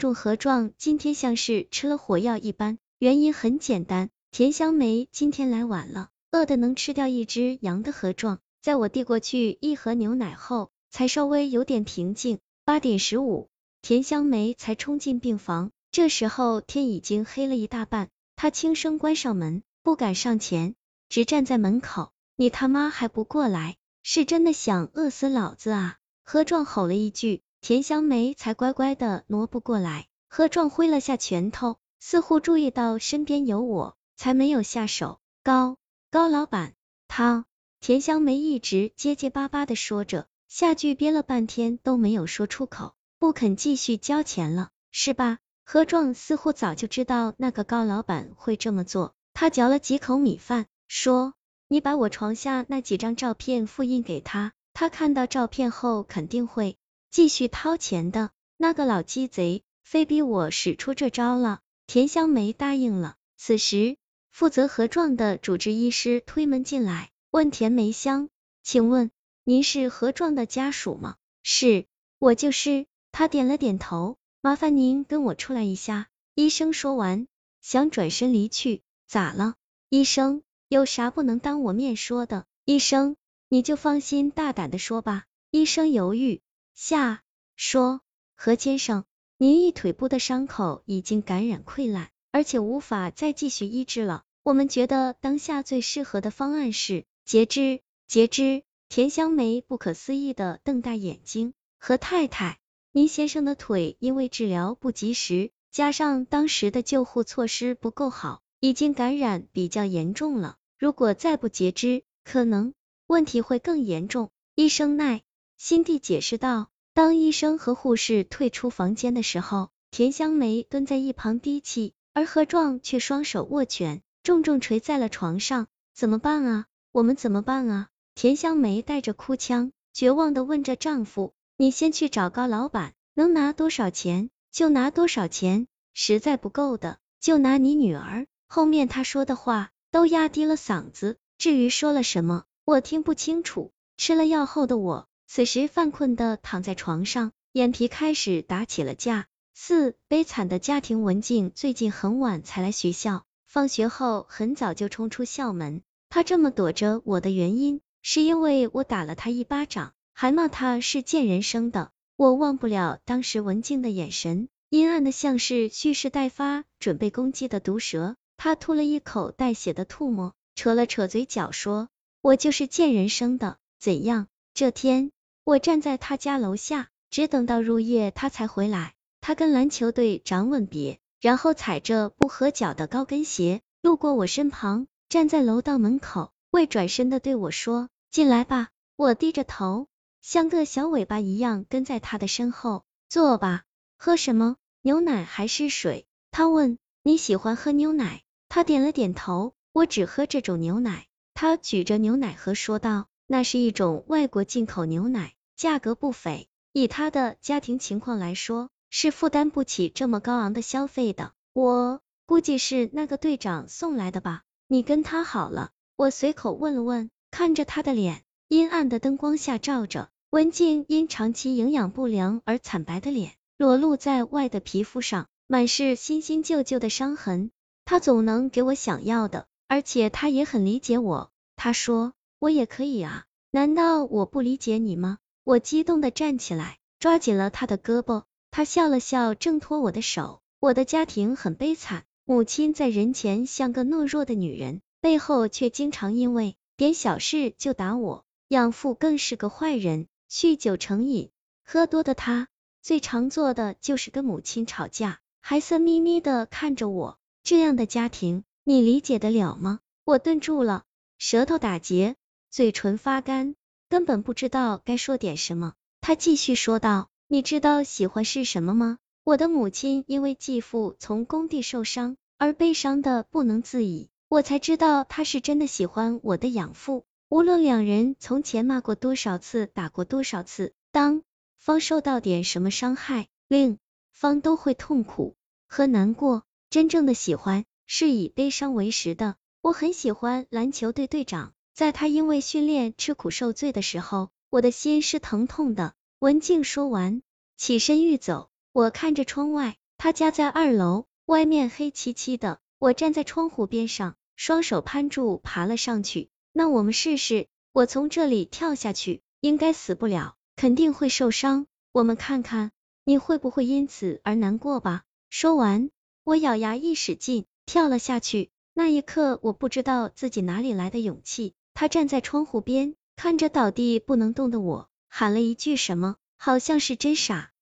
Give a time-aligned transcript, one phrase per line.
[0.00, 12.38] 重何壮今天像是吃了火药一般，原因很简单，田香梅今天来晚了，饿的能吃掉一只羊的何壮，在我递过去一盒牛奶后，才稍微有点平静。
[12.64, 13.50] 八点十五，
[13.82, 20.76] 田香梅才冲进病房，这时候天已经黑了一大半，她轻声关上门，不敢上前，
[21.10, 22.10] 只站在门口。
[22.36, 25.98] 你他妈还不过来，是真的想饿死老子啊！
[26.22, 30.06] 何壮吼了一句，田香梅才乖乖的挪不过来。
[30.28, 35.18] 何壮挥了下拳头，似乎注意到身边有我，才没有下手。
[35.42, 35.76] 高
[36.10, 36.74] 高老板，
[37.08, 37.44] 他
[37.80, 45.38] 田香梅一直结结巴巴的说着，下句憋了半天都没有说出口，不肯继续交钱了，是吧？
[45.64, 51.34] 何壮似乎早就知道那个高老板会这么做，他嚼了几口米饭，说。
[51.72, 56.76] 你把我床下那几张照片复印给他，他看到照片后肯定会
[57.10, 58.30] 继续掏钱的。
[58.56, 61.60] 那个老鸡贼非逼我使出这招了。
[61.86, 63.16] 田香梅答应了。
[63.36, 63.96] 此时，
[64.30, 68.28] 负责核状的主治医师推门进来，问田梅香
[68.62, 69.10] ：“请问
[69.44, 71.86] 您是何壮的家属吗？”“是，
[72.18, 74.16] 我就是。”他点了点头。
[74.40, 76.08] 麻烦您跟我出来一下。
[76.34, 77.26] 医生说完，
[77.60, 78.82] 想转身离去。
[79.08, 79.56] 咋了，
[79.88, 80.42] 医生？
[80.68, 82.46] 有啥不能当我面说的？
[82.64, 83.16] 医生，
[83.48, 85.24] 你就放心大胆的说吧。
[85.50, 86.40] 医生犹豫
[86.82, 87.22] 下
[87.56, 88.00] 说，
[88.34, 89.04] 何先生，
[89.36, 94.24] 您一腿部的伤口已经感染溃烂，而且无法再继续医治了。
[94.42, 97.82] 我们觉得当下最适合的方案是截肢。
[98.08, 98.62] 截肢？
[98.88, 101.52] 田香梅不可思议的瞪大眼睛。
[101.78, 102.58] 何太太，
[102.92, 110.56] 您先生的腿因为治疗不及时，加上当时的救护措施不够好，已经感染比较严重了。
[110.78, 112.72] 如果再不截肢，可能
[113.06, 114.30] 问题会更严重。
[114.54, 115.20] 医生耐
[115.58, 116.69] 心地解释道。
[116.94, 125.66] 当医生和护士退出房间的时候，田香梅蹲在一旁低泣，而何壮却双手握拳，重重捶在了床上。
[125.94, 126.66] 怎么办啊？
[126.92, 127.88] 我们怎么办啊？
[128.14, 139.70] 田香梅带着哭腔，绝望的问着丈夫：“你先去找高老板，能拿多少钱就拿多少钱，实在不够的就拿你女儿。”后面他说的话。
[139.92, 143.72] 都压低了嗓子，至于说了什么，我听不清楚。
[143.96, 149.28] 吃了药后的我，此时犯困的躺在床上，眼皮开始打起了架。
[149.54, 155.82] 四悲惨的家庭，文静最近很晚才来学校，放学后很早就冲出校门。
[156.08, 161.92] 他这么躲着我的原因，是因为我打了他一巴掌，还骂他是贱人生的。
[162.16, 168.16] 我忘不了当时文静的眼神，阴暗的像是蓄势待发，准备攻击的毒蛇。
[168.36, 171.88] 他吐了一口带血的唾沫，扯了扯嘴角，说
[172.20, 175.12] ：“我就是贱人生的，怎样？”这天，
[175.50, 178.94] 我站在他家楼下，只等到入夜，他才回来。
[179.20, 189.88] 他跟篮球队长吻别，然后踩着不合脚的高跟鞋路过我身旁，站在楼道门口，未转身的对我说：“进来吧。”我低着头，
[190.22, 192.84] 像个小尾巴一样跟在他的身后。
[193.08, 193.64] 坐吧，
[193.98, 194.54] 喝什么？
[194.82, 196.06] 牛奶还是水？
[196.30, 196.78] 他问。
[197.02, 198.22] 你喜欢喝牛奶？
[198.48, 201.08] 他点了点头，我只喝这种牛奶。
[201.34, 211.32] 他举着牛奶盒说道，那是一种外国进口牛奶，价格不菲，以他的家庭情况来说，是负担不起这么高昂的消费的。
[211.52, 214.40] 我估计是那个队长送来的吧？
[214.68, 215.72] 你跟他好了？
[215.96, 227.50] 我随口问了问，看着他的脸，阴暗的灯光下照着，文静因长期营养不良而惨白的脸，裸露在外的皮肤上，满是新新旧旧的伤痕。
[227.84, 231.30] 他总能给我想要的，而且他也很理解我。
[231.54, 235.18] 他说我也可以啊，难道我不理解你吗？
[235.50, 238.22] 我激动的站起来，抓紧了他的胳膊。
[238.52, 240.42] 他笑了笑，挣脱我的手。
[240.60, 248.24] 我的家庭很悲惨，母亲在人前像个懦弱的女人，背后却经常因为点小事就打我。
[248.46, 251.32] 养父更是个坏人，酗酒成瘾，
[251.64, 252.46] 喝多的他
[252.80, 257.18] 最常做的就是跟母亲吵架，还色眯眯的看着我。
[257.42, 259.80] 这样的家庭，你理解得了吗？
[260.04, 260.84] 我顿住了，
[261.18, 262.14] 舌头打结，
[262.50, 263.56] 嘴唇发干，
[263.90, 265.74] 根本不知道该说点什么。
[266.00, 268.98] 他继续说道：“你知道喜欢是什么吗？
[269.24, 277.04] 我的母亲因为继父从工地受伤而悲伤的不能自已，我才知道他是真的喜欢我的养父。
[277.28, 281.22] 无论两人从前骂过多少次，打过多少次，当
[281.58, 283.78] 方受到点什么伤害，另
[284.12, 289.34] 方都会痛苦和难过。”真正的喜欢是以悲伤为食的。
[289.62, 295.94] 我很喜欢篮球队队长，在他因为训练吃苦受罪的时候，我的心是疼痛的。
[296.18, 297.22] 文静说完，
[297.56, 306.28] 起身欲走，我看着窗外，他家在二楼，外面黑漆漆的，我站在窗户边上，双手攀住，爬了上去。
[306.52, 311.66] 那我们试试，我从这里跳下去，应该死不了，肯定会受伤。
[311.92, 312.72] 我们看看
[313.04, 315.04] 你会不会因此而难过吧。
[315.30, 315.88] 说完，
[316.24, 318.50] 我咬牙一使劲，跳了下去。
[318.74, 321.54] 那一刻，我不知道自己哪里来的勇气。
[321.74, 327.52] 他站在窗户边，看着倒地不能动的我，喊了一句什么，好像是真傻。